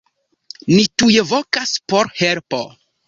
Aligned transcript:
Ni 0.77 0.85
tuj 1.01 1.19
vokas 1.33 1.75
por 1.93 2.11
helpo.“ 2.23 2.63